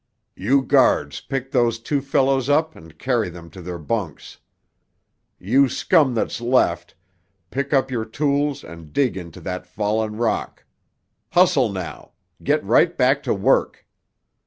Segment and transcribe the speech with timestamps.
[0.35, 4.39] "You guards pick those two fellows up and carry them to their bunks.
[5.37, 6.95] You scum that's left,
[7.51, 10.65] pick up your tools and dig into that fallen rock.
[11.33, 12.13] Hustle now!
[12.41, 13.85] Get right back to work!"